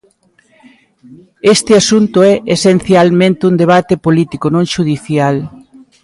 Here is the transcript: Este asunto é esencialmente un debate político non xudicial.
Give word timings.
Este 1.55 1.71
asunto 1.81 2.17
é 2.31 2.33
esencialmente 2.55 3.43
un 3.49 3.55
debate 3.63 3.93
político 4.05 4.45
non 4.55 4.65
xudicial. 4.73 5.35